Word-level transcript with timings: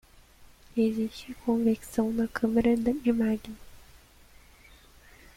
Existe 0.75 1.35
convecção 1.45 2.11
na 2.11 2.27
câmara 2.27 2.75
de 2.75 3.11
magma. 3.11 3.55